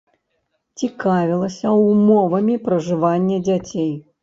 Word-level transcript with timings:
Цікавілася 0.83 1.67
ўмовамі 1.91 2.59
пражывання 2.67 3.41
дзяцей. 3.47 3.97